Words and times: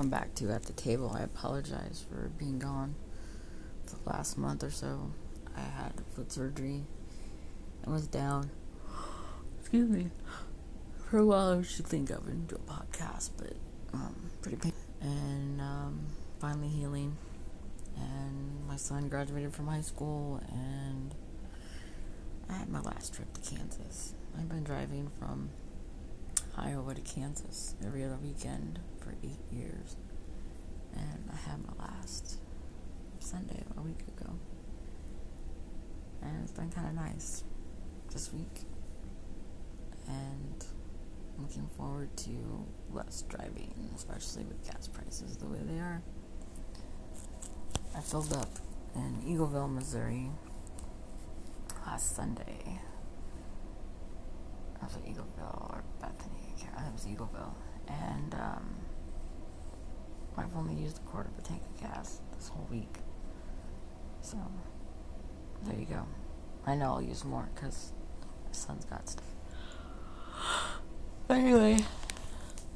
welcome 0.00 0.18
back 0.18 0.34
to 0.34 0.50
At 0.50 0.62
the 0.62 0.72
Table. 0.72 1.14
I 1.14 1.20
apologize 1.20 2.06
for 2.08 2.30
being 2.38 2.58
gone 2.58 2.94
the 3.84 4.10
last 4.10 4.38
month 4.38 4.64
or 4.64 4.70
so. 4.70 5.12
I 5.54 5.60
had 5.60 5.92
foot 6.16 6.32
surgery 6.32 6.84
and 7.82 7.92
was 7.92 8.06
down. 8.06 8.48
Excuse 9.60 9.90
me. 9.90 10.10
For 11.10 11.18
a 11.18 11.26
while, 11.26 11.58
I 11.58 11.62
should 11.64 11.86
think 11.86 12.08
of 12.08 12.26
and 12.28 12.48
do 12.48 12.56
a 12.56 12.72
podcast, 12.72 13.32
but 13.36 13.52
um, 13.92 14.30
pretty 14.40 14.56
painful. 14.56 14.80
And 15.02 15.60
um, 15.60 16.06
finally 16.38 16.68
healing. 16.68 17.14
And 17.94 18.66
my 18.66 18.76
son 18.76 19.10
graduated 19.10 19.52
from 19.52 19.66
high 19.66 19.82
school, 19.82 20.40
and 20.50 21.14
I 22.48 22.54
had 22.54 22.70
my 22.70 22.80
last 22.80 23.12
trip 23.12 23.30
to 23.34 23.40
Kansas. 23.42 24.14
I've 24.38 24.48
been 24.48 24.64
driving 24.64 25.10
from 25.18 25.50
Iowa 26.56 26.94
to 26.94 27.00
Kansas 27.00 27.74
every 27.84 28.04
other 28.04 28.18
weekend 28.22 28.80
for 29.00 29.14
eight 29.22 29.40
years. 29.50 29.96
And 30.94 31.30
I 31.32 31.36
had 31.36 31.58
my 31.64 31.84
last 31.84 32.38
Sunday 33.20 33.62
a 33.76 33.80
week 33.80 34.00
ago. 34.08 34.32
And 36.22 36.42
it's 36.42 36.52
been 36.52 36.70
kind 36.70 36.88
of 36.88 36.94
nice 36.94 37.44
this 38.12 38.32
week. 38.32 38.62
And 40.08 40.64
I'm 41.36 41.44
looking 41.44 41.68
forward 41.76 42.16
to 42.18 42.66
less 42.92 43.22
driving, 43.28 43.72
especially 43.94 44.44
with 44.44 44.64
gas 44.66 44.88
prices 44.88 45.36
the 45.36 45.46
way 45.46 45.60
they 45.62 45.78
are. 45.78 46.02
I 47.96 48.00
filled 48.00 48.32
up 48.32 48.50
in 48.94 49.22
Eagleville, 49.26 49.72
Missouri 49.72 50.30
last 51.86 52.14
Sunday. 52.16 52.80
I 54.80 54.84
was 54.84 54.96
at 54.96 55.04
Eagleville 55.04 55.70
or 55.70 55.84
Bethany 56.00 56.40
it 56.86 56.92
was 56.92 57.04
Eagleville, 57.04 57.54
and 57.88 58.34
um, 58.34 58.74
I've 60.36 60.54
only 60.56 60.74
used 60.74 60.98
a 60.98 61.00
quarter 61.02 61.28
of 61.28 61.38
a 61.38 61.42
tank 61.46 61.62
of 61.62 61.80
gas 61.80 62.20
this 62.36 62.48
whole 62.48 62.66
week. 62.70 62.98
So 64.20 64.38
there 65.64 65.78
you 65.78 65.86
go. 65.86 66.06
I 66.66 66.74
know 66.74 66.94
I'll 66.94 67.02
use 67.02 67.24
more 67.24 67.48
because 67.54 67.92
my 68.46 68.52
son's 68.52 68.84
got 68.84 69.08
stuff. 69.08 69.24
But 71.26 71.38
anyway, 71.38 71.78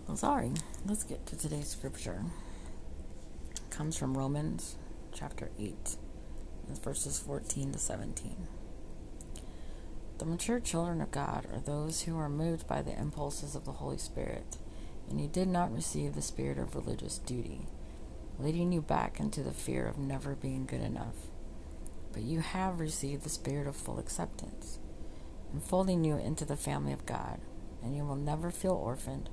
I'm 0.08 0.16
sorry. 0.16 0.52
Let's 0.86 1.04
get 1.04 1.26
to 1.26 1.36
today's 1.36 1.68
scripture. 1.68 2.22
It 3.52 3.70
comes 3.70 3.96
from 3.96 4.16
Romans 4.16 4.76
chapter 5.12 5.50
8, 5.58 5.96
verses 6.82 7.18
14 7.18 7.72
to 7.72 7.78
17. 7.78 8.46
The 10.18 10.24
mature 10.24 10.60
children 10.60 11.00
of 11.00 11.10
God 11.10 11.44
are 11.52 11.58
those 11.58 12.02
who 12.02 12.16
are 12.16 12.28
moved 12.28 12.68
by 12.68 12.82
the 12.82 12.96
impulses 12.96 13.56
of 13.56 13.64
the 13.64 13.72
Holy 13.72 13.98
Spirit, 13.98 14.58
and 15.10 15.20
you 15.20 15.26
did 15.26 15.48
not 15.48 15.74
receive 15.74 16.14
the 16.14 16.22
spirit 16.22 16.56
of 16.56 16.76
religious 16.76 17.18
duty, 17.18 17.66
leading 18.38 18.72
you 18.72 18.80
back 18.80 19.18
into 19.18 19.42
the 19.42 19.50
fear 19.50 19.86
of 19.86 19.98
never 19.98 20.36
being 20.36 20.66
good 20.66 20.82
enough. 20.82 21.16
But 22.12 22.22
you 22.22 22.40
have 22.40 22.78
received 22.78 23.24
the 23.24 23.28
spirit 23.28 23.66
of 23.66 23.74
full 23.74 23.98
acceptance, 23.98 24.78
enfolding 25.52 26.04
you 26.04 26.16
into 26.16 26.44
the 26.44 26.56
family 26.56 26.92
of 26.92 27.06
God, 27.06 27.40
and 27.82 27.96
you 27.96 28.04
will 28.04 28.14
never 28.14 28.52
feel 28.52 28.72
orphaned, 28.72 29.30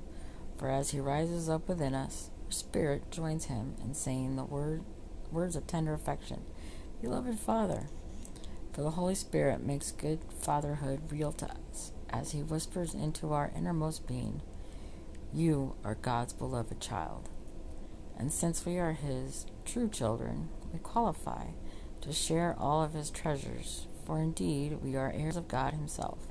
for 0.56 0.68
as 0.68 0.90
He 0.90 0.98
rises 0.98 1.48
up 1.48 1.68
within 1.68 1.94
us, 1.94 2.30
our 2.44 2.50
spirit 2.50 3.08
joins 3.12 3.44
Him 3.44 3.76
in 3.84 3.94
saying 3.94 4.34
the 4.34 4.44
word, 4.44 4.82
words 5.30 5.54
of 5.54 5.68
tender 5.68 5.94
affection 5.94 6.42
Beloved 7.00 7.38
Father. 7.38 7.86
For 8.72 8.80
the 8.80 8.92
Holy 8.92 9.14
Spirit 9.14 9.62
makes 9.62 9.92
good 9.92 10.20
fatherhood 10.40 11.00
real 11.10 11.32
to 11.32 11.46
us 11.46 11.92
as 12.08 12.32
He 12.32 12.42
whispers 12.42 12.94
into 12.94 13.32
our 13.32 13.52
innermost 13.54 14.06
being, 14.06 14.40
You 15.32 15.74
are 15.84 15.94
God's 15.94 16.32
beloved 16.32 16.80
child. 16.80 17.28
And 18.18 18.32
since 18.32 18.64
we 18.64 18.78
are 18.78 18.92
His 18.92 19.44
true 19.66 19.90
children, 19.90 20.48
we 20.72 20.78
qualify 20.78 21.48
to 22.00 22.12
share 22.14 22.56
all 22.58 22.82
of 22.82 22.94
His 22.94 23.10
treasures, 23.10 23.88
for 24.06 24.18
indeed 24.18 24.78
we 24.82 24.96
are 24.96 25.12
heirs 25.14 25.36
of 25.36 25.48
God 25.48 25.74
Himself. 25.74 26.26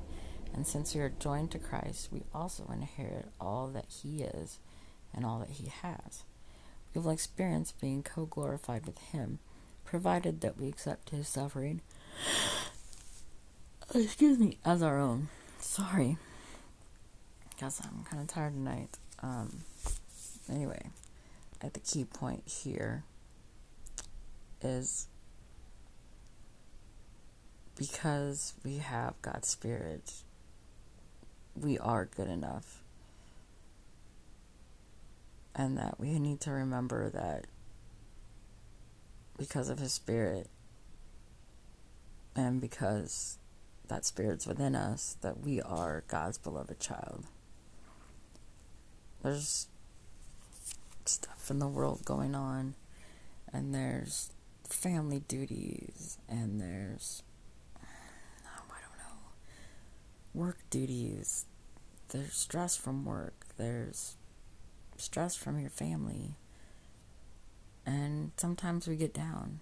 And 0.52 0.66
since 0.66 0.94
we 0.94 1.00
are 1.00 1.14
joined 1.20 1.52
to 1.52 1.60
Christ, 1.60 2.08
we 2.10 2.24
also 2.34 2.68
inherit 2.72 3.28
all 3.40 3.68
that 3.68 3.86
He 4.02 4.22
is 4.22 4.58
and 5.14 5.24
all 5.24 5.38
that 5.38 5.50
He 5.50 5.68
has. 5.68 6.24
We 6.92 7.00
will 7.00 7.10
experience 7.10 7.70
being 7.70 8.02
co 8.02 8.26
glorified 8.26 8.84
with 8.84 8.98
Him, 8.98 9.38
provided 9.84 10.40
that 10.40 10.58
we 10.58 10.68
accept 10.68 11.10
His 11.10 11.28
suffering 11.28 11.82
excuse 13.94 14.38
me, 14.38 14.58
as 14.64 14.82
our 14.82 14.98
own. 14.98 15.28
Sorry. 15.58 16.16
Guess 17.60 17.82
I'm 17.84 18.04
kind 18.04 18.22
of 18.22 18.28
tired 18.28 18.54
tonight. 18.54 18.98
Um, 19.22 19.58
anyway, 20.50 20.90
at 21.60 21.74
the 21.74 21.80
key 21.80 22.04
point 22.04 22.42
here 22.46 23.04
is 24.60 25.06
because 27.76 28.54
we 28.64 28.78
have 28.78 29.14
God's 29.22 29.48
Spirit, 29.48 30.12
we 31.54 31.78
are 31.78 32.04
good 32.04 32.28
enough. 32.28 32.82
And 35.54 35.76
that 35.76 36.00
we 36.00 36.18
need 36.18 36.40
to 36.42 36.50
remember 36.50 37.10
that 37.10 37.46
because 39.36 39.68
of 39.68 39.78
His 39.78 39.92
Spirit, 39.92 40.48
and 42.34 42.60
because 42.60 43.38
that 43.88 44.04
spirit's 44.04 44.46
within 44.46 44.74
us, 44.74 45.16
that 45.20 45.40
we 45.40 45.60
are 45.60 46.04
God's 46.08 46.38
beloved 46.38 46.80
child. 46.80 47.26
There's 49.22 49.68
stuff 51.04 51.50
in 51.50 51.58
the 51.58 51.68
world 51.68 52.04
going 52.04 52.34
on, 52.34 52.74
and 53.52 53.74
there's 53.74 54.30
family 54.66 55.20
duties, 55.28 56.18
and 56.28 56.60
there's, 56.60 57.22
I 57.76 58.80
don't 58.80 58.98
know, 58.98 59.20
work 60.34 60.58
duties. 60.70 61.46
There's 62.08 62.34
stress 62.34 62.76
from 62.76 63.04
work, 63.04 63.46
there's 63.56 64.16
stress 64.96 65.36
from 65.36 65.58
your 65.58 65.70
family. 65.70 66.36
And 67.84 68.30
sometimes 68.36 68.86
we 68.86 68.96
get 68.96 69.12
down. 69.12 69.58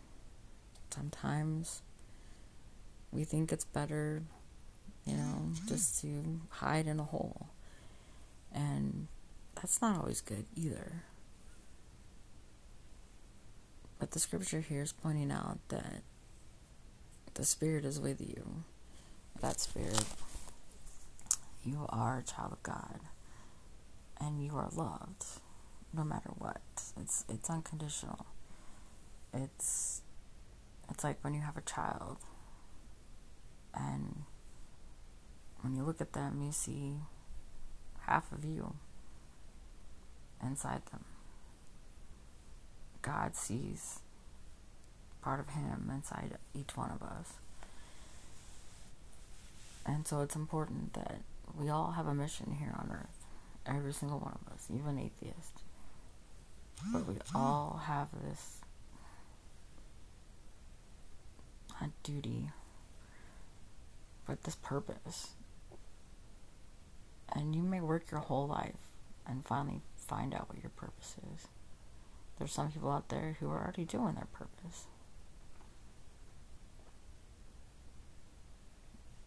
Sometimes 0.91 1.82
we 3.12 3.25
think 3.25 3.53
it's 3.53 3.65
better, 3.65 4.22
you 5.04 5.16
know, 5.16 5.43
mm-hmm. 5.43 5.69
just 5.69 6.00
to 6.03 6.41
hide 6.50 6.87
in 6.87 7.00
a 7.00 7.04
hole. 7.04 7.48
And 8.53 9.09
that's 9.54 9.81
not 9.82 9.98
always 9.98 10.21
good 10.21 10.47
either. 10.56 11.04
But 13.99 14.12
the 14.12 14.19
scripture 14.19 14.60
here 14.60 14.82
is 14.82 14.93
pointing 14.93 15.31
out 15.31 15.59
that 15.69 16.03
the 17.34 17.44
Spirit 17.44 17.84
is 17.84 18.00
with 18.00 18.20
you. 18.20 18.65
That 19.41 19.60
Spirit, 19.60 20.04
you 21.65 21.87
are 21.91 22.19
a 22.19 22.22
child 22.22 22.53
of 22.53 22.62
God, 22.62 23.00
and 24.19 24.43
you 24.44 24.56
are 24.56 24.69
loved, 24.75 25.25
no 25.94 26.04
matter 26.04 26.31
what. 26.38 26.60
It's 27.00 27.25
it's 27.28 27.50
unconditional. 27.50 28.26
It's 29.32 30.03
it's 30.91 31.04
like 31.04 31.22
when 31.22 31.34
you 31.34 31.41
have 31.43 31.56
a 31.56 31.62
child 31.62 32.19
and 33.75 34.25
when 35.62 35.76
you 35.76 35.82
look 35.82 36.00
at 36.00 36.12
them, 36.12 36.42
you 36.44 36.53
see 36.53 36.94
half 38.00 38.32
of 38.32 38.44
you 38.44 38.75
inside 40.42 40.82
them. 40.91 41.04
God 43.03 43.36
sees 43.36 44.00
part 45.22 45.41
of 45.41 45.50
Him 45.50 45.91
inside 45.94 46.36
each 46.54 46.76
one 46.76 46.91
of 46.91 47.03
us. 47.03 47.34
And 49.87 50.06
so 50.06 50.20
it's 50.20 50.37
important 50.37 50.94
that 50.94 51.20
we 51.58 51.69
all 51.69 51.92
have 51.92 52.06
a 52.06 52.14
mission 52.14 52.56
here 52.58 52.75
on 52.78 52.91
earth. 52.92 53.26
Every 53.66 53.92
single 53.92 54.19
one 54.19 54.38
of 54.47 54.52
us, 54.52 54.66
even 54.72 54.98
atheists. 54.98 55.62
But 56.93 57.06
we 57.06 57.16
all 57.34 57.82
have 57.84 58.08
this 58.25 58.61
a 61.82 61.88
duty 62.02 62.50
with 64.31 64.44
this 64.44 64.55
purpose. 64.55 65.31
And 67.32 67.55
you 67.55 67.62
may 67.62 67.81
work 67.81 68.11
your 68.11 68.21
whole 68.21 68.47
life 68.47 68.88
and 69.27 69.44
finally 69.44 69.82
find 69.97 70.32
out 70.35 70.49
what 70.49 70.62
your 70.62 70.71
purpose 70.71 71.17
is. 71.35 71.49
There's 72.38 72.53
some 72.53 72.71
people 72.71 72.91
out 72.91 73.09
there 73.09 73.37
who 73.38 73.50
are 73.50 73.62
already 73.62 73.85
doing 73.85 74.15
their 74.15 74.29
purpose. 74.32 74.87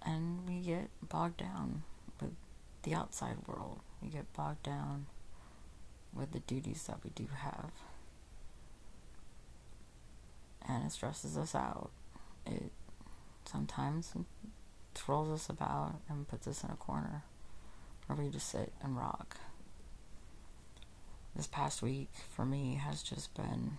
And 0.06 0.48
we 0.48 0.60
get 0.60 0.90
bogged 1.08 1.38
down 1.38 1.84
with 2.20 2.32
the 2.82 2.94
outside 2.94 3.38
world. 3.48 3.80
We 4.02 4.10
get 4.10 4.34
bogged 4.34 4.64
down 4.64 5.06
with 6.14 6.32
the 6.32 6.40
duties 6.40 6.84
that 6.88 7.04
we 7.04 7.12
do 7.12 7.28
have. 7.38 7.72
And 10.68 10.86
it 10.86 10.92
stresses 10.92 11.38
us 11.38 11.56
out. 11.56 11.92
It 12.46 12.72
sometimes 13.46 14.14
throws 14.95 15.30
us 15.30 15.50
about 15.50 15.95
and 16.10 16.28
puts 16.28 16.48
us 16.48 16.63
in 16.63 16.69
a 16.69 16.75
corner 16.75 17.24
where 18.07 18.18
we 18.18 18.30
just 18.30 18.50
sit 18.50 18.72
and 18.81 18.98
rock. 18.98 19.38
this 21.36 21.48
past 21.48 21.81
week 21.81 22.10
for 22.36 22.45
me 22.45 22.75
has 22.75 23.01
just 23.01 23.34
been 23.34 23.78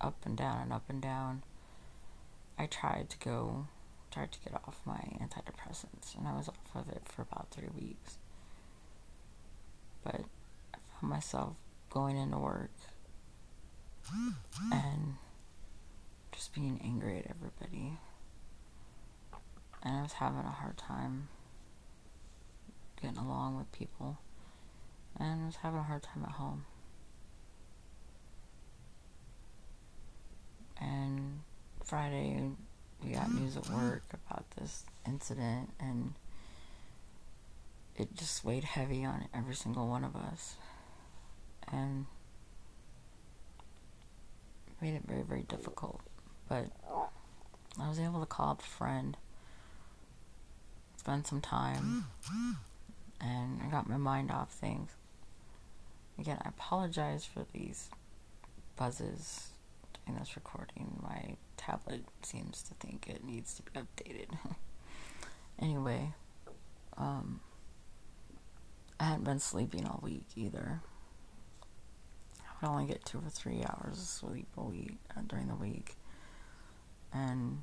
up 0.00 0.16
and 0.24 0.36
down 0.36 0.60
and 0.62 0.72
up 0.72 0.84
and 0.88 1.02
down. 1.02 1.42
I 2.58 2.66
tried 2.66 3.10
to 3.10 3.18
go, 3.18 3.66
tried 4.10 4.32
to 4.32 4.38
get 4.40 4.54
off 4.54 4.80
my 4.84 5.00
antidepressants, 5.20 6.16
and 6.16 6.26
I 6.26 6.36
was 6.36 6.48
off 6.48 6.74
of 6.74 6.88
it 6.88 7.02
for 7.06 7.22
about 7.22 7.50
three 7.50 7.68
weeks. 7.74 8.18
But 10.02 10.24
I 10.74 10.78
found 11.00 11.10
myself 11.10 11.56
going 11.90 12.16
into 12.16 12.38
work 12.38 12.70
and 14.72 15.14
just 16.32 16.54
being 16.54 16.80
angry 16.84 17.18
at 17.18 17.30
everybody. 17.30 17.73
And 19.84 19.98
I 19.98 20.02
was 20.02 20.14
having 20.14 20.40
a 20.40 20.50
hard 20.50 20.78
time 20.78 21.28
getting 23.00 23.18
along 23.18 23.56
with 23.58 23.70
people. 23.72 24.18
And 25.18 25.42
I 25.42 25.46
was 25.46 25.56
having 25.56 25.78
a 25.78 25.82
hard 25.82 26.02
time 26.02 26.24
at 26.24 26.32
home. 26.32 26.64
And 30.80 31.40
Friday, 31.84 32.50
we 33.02 33.12
got 33.12 33.32
news 33.32 33.56
at 33.56 33.68
work 33.68 34.04
about 34.12 34.50
this 34.56 34.84
incident, 35.06 35.70
and 35.78 36.14
it 37.96 38.14
just 38.16 38.44
weighed 38.44 38.64
heavy 38.64 39.04
on 39.04 39.28
every 39.34 39.54
single 39.54 39.88
one 39.88 40.04
of 40.04 40.16
us. 40.16 40.56
And 41.70 42.06
made 44.80 44.94
it 44.94 45.02
very, 45.06 45.22
very 45.22 45.42
difficult. 45.42 46.00
But 46.48 46.66
I 47.80 47.88
was 47.88 47.98
able 47.98 48.20
to 48.20 48.26
call 48.26 48.50
up 48.50 48.60
a 48.60 48.64
friend, 48.64 49.16
spend 51.04 51.26
some 51.26 51.42
time, 51.42 52.06
and 53.20 53.60
I 53.62 53.70
got 53.70 53.86
my 53.86 53.98
mind 53.98 54.30
off 54.30 54.50
things. 54.50 54.88
Again, 56.18 56.38
I 56.42 56.48
apologize 56.48 57.26
for 57.26 57.44
these 57.52 57.90
buzzes 58.74 59.48
in 60.08 60.14
this 60.14 60.34
recording. 60.34 60.98
My 61.02 61.36
tablet 61.58 62.04
seems 62.22 62.62
to 62.62 62.74
think 62.74 63.06
it 63.06 63.22
needs 63.22 63.52
to 63.52 63.62
be 63.62 63.72
updated. 63.72 64.38
anyway, 65.58 66.14
um, 66.96 67.40
I 68.98 69.04
hadn't 69.04 69.24
been 69.24 69.40
sleeping 69.40 69.86
all 69.86 70.00
week 70.02 70.24
either. 70.36 70.80
I 72.40 72.66
would 72.66 72.70
only 72.70 72.86
get 72.86 73.04
two 73.04 73.18
or 73.18 73.28
three 73.28 73.62
hours 73.62 73.98
of 73.98 74.06
sleep 74.06 74.48
a 74.56 74.62
week 74.62 74.96
uh, 75.14 75.20
during 75.26 75.48
the 75.48 75.54
week, 75.54 75.96
and 77.12 77.62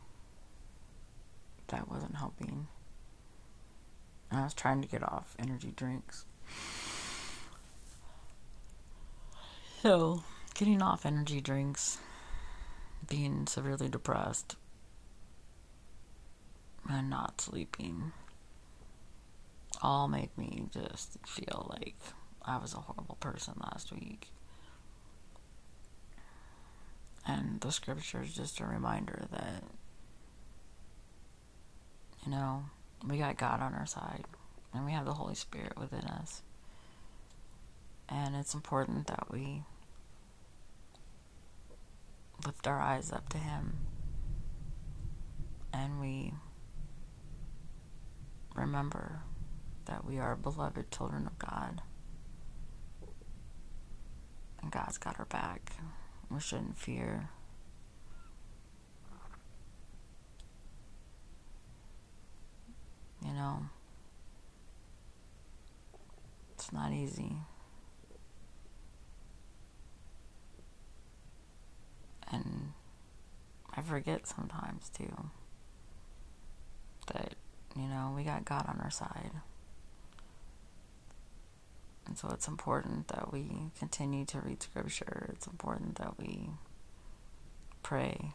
that 1.70 1.90
wasn't 1.90 2.18
helping. 2.18 2.68
I 4.32 4.44
was 4.44 4.54
trying 4.54 4.82
to 4.82 4.88
get 4.88 5.04
off 5.04 5.36
energy 5.38 5.74
drinks. 5.76 6.26
So, 9.82 10.24
getting 10.54 10.82
off 10.82 11.06
energy 11.06 11.42
drinks, 11.42 11.98
being 13.10 13.48
severely 13.48 13.90
depressed, 13.90 14.56
and 16.90 17.10
not 17.10 17.42
sleeping 17.42 18.12
all 19.82 20.08
made 20.08 20.30
me 20.38 20.66
just 20.72 21.18
feel 21.26 21.68
like 21.70 21.96
I 22.44 22.58
was 22.58 22.74
a 22.74 22.78
horrible 22.78 23.18
person 23.20 23.56
last 23.60 23.92
week. 23.92 24.28
And 27.26 27.62
the 27.62 27.72
scripture 27.72 28.22
is 28.24 28.34
just 28.34 28.60
a 28.60 28.66
reminder 28.66 29.26
that, 29.32 29.64
you 32.26 32.32
know, 32.32 32.66
we 33.06 33.18
got 33.18 33.38
God 33.38 33.62
on 33.62 33.74
our 33.74 33.86
side 33.86 34.26
and 34.74 34.86
we 34.86 34.92
have 34.92 35.06
the 35.06 35.14
Holy 35.14 35.36
Spirit 35.36 35.78
within 35.78 36.06
us. 36.06 36.42
And 38.08 38.36
it's 38.36 38.54
important 38.54 39.08
that 39.08 39.32
we 39.32 39.64
lift 42.46 42.68
our 42.68 42.80
eyes 42.80 43.12
up 43.12 43.30
to 43.30 43.38
Him 43.38 43.78
and 45.74 46.00
we 46.00 46.34
remember 48.56 49.22
that 49.86 50.06
we 50.06 50.20
are 50.20 50.36
beloved 50.36 50.92
children 50.92 51.28
of 51.28 51.40
God. 51.40 51.82
And 54.62 54.72
God's 54.72 54.98
got 54.98 55.20
our 55.20 55.26
back. 55.26 55.74
We 56.30 56.40
shouldn't 56.40 56.78
fear. 56.78 57.30
You 63.26 63.34
know, 63.34 63.64
easy. 67.02 67.38
And 72.32 72.74
I 73.76 73.82
forget 73.82 74.28
sometimes 74.28 74.90
too 74.90 75.30
that, 77.14 77.36
you 77.76 77.88
know, 77.88 78.14
we 78.16 78.24
got 78.24 78.46
God 78.46 78.66
on 78.68 78.80
our 78.82 78.92
side. 78.92 79.32
And 82.06 82.18
so 82.18 82.30
it's 82.32 82.48
important 82.48 83.08
that 83.10 83.32
we 83.32 83.72
continue 83.78 84.26
to 84.26 84.40
read 84.40 84.64
scripture. 84.64 85.30
It's 85.34 85.48
important 85.48 85.96
that 85.96 86.18
we 86.18 86.50
pray. 87.84 88.34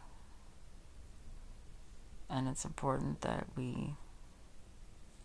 And 2.28 2.48
it's 2.48 2.64
important 2.64 3.20
that 3.22 3.46
we 3.56 3.94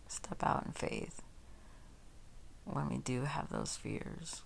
step 0.08 0.44
out 0.44 0.66
in 0.66 0.72
faith 0.74 1.22
when 2.66 2.90
we 2.90 2.98
do 2.98 3.24
have 3.24 3.50
those 3.50 3.76
fears. 3.76 4.44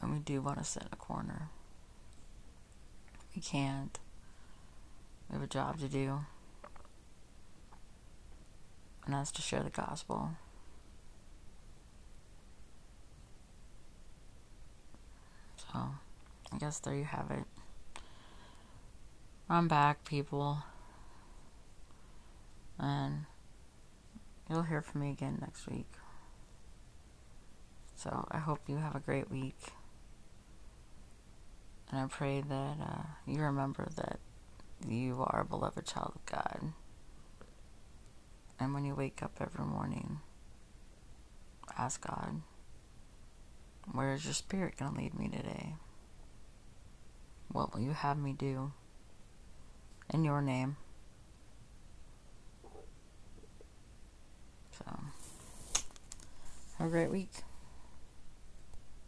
When 0.00 0.12
we 0.12 0.18
do 0.18 0.40
want 0.40 0.58
to 0.58 0.64
sit 0.64 0.82
in 0.82 0.88
a 0.92 0.96
corner. 0.96 1.48
We 3.34 3.42
can't. 3.42 3.98
We 5.28 5.34
have 5.34 5.42
a 5.42 5.46
job 5.46 5.78
to 5.80 5.88
do. 5.88 6.20
And 9.04 9.14
that's 9.14 9.32
to 9.32 9.42
share 9.42 9.62
the 9.62 9.70
gospel. 9.70 10.30
So, 15.56 15.78
I 16.52 16.58
guess 16.58 16.78
there 16.78 16.94
you 16.94 17.04
have 17.04 17.30
it. 17.30 17.44
I'm 19.48 19.68
back, 19.68 20.04
people. 20.04 20.58
And 22.78 23.26
you'll 24.48 24.62
hear 24.62 24.82
from 24.82 25.02
me 25.02 25.10
again 25.10 25.38
next 25.40 25.66
week. 25.66 25.90
So, 27.96 28.26
I 28.30 28.38
hope 28.38 28.60
you 28.66 28.76
have 28.76 28.94
a 28.94 29.00
great 29.00 29.30
week. 29.30 29.58
And 31.90 32.00
I 32.00 32.06
pray 32.06 32.40
that 32.40 32.76
uh, 32.80 33.02
you 33.26 33.40
remember 33.40 33.88
that 33.96 34.18
you 34.86 35.24
are 35.26 35.40
a 35.40 35.44
beloved 35.44 35.86
child 35.86 36.12
of 36.16 36.26
God. 36.26 36.72
And 38.58 38.74
when 38.74 38.84
you 38.84 38.94
wake 38.94 39.22
up 39.22 39.32
every 39.40 39.64
morning, 39.64 40.20
ask 41.78 42.06
God. 42.06 42.42
Where 43.92 44.14
is 44.14 44.24
your 44.24 44.34
spirit 44.34 44.76
going 44.78 44.94
to 44.94 45.00
lead 45.00 45.18
me 45.18 45.28
today? 45.28 45.74
What 47.52 47.74
will 47.74 47.80
you 47.80 47.92
have 47.92 48.18
me 48.18 48.32
do? 48.32 48.72
In 50.12 50.24
your 50.24 50.40
name. 50.40 50.76
So, 54.78 54.84
have 56.73 56.73
a 56.86 56.90
great 56.90 57.10
week. 57.10 57.30